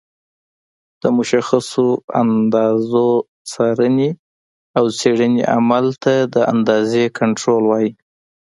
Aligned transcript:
د 1.01 1.03
مشخصو 1.17 1.87
اندازو 2.21 3.07
څارنې 3.51 4.09
او 4.77 4.85
څېړنې 4.99 5.41
عمل 5.55 5.85
ته 6.03 6.13
د 6.33 6.35
اندازې 6.53 7.03
کنټرول 7.19 7.63
وایي. 7.67 7.91